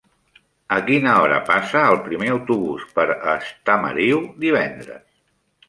[0.77, 3.07] A quina hora passa el primer autobús per
[3.37, 5.09] Estamariu divendres?